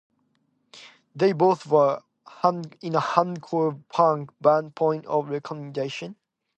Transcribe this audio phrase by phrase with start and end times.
[1.15, 2.01] They both were
[2.43, 2.63] in
[2.93, 6.15] the hardcore punk band Point of Recognition.